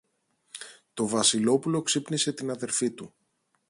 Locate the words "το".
0.93-1.07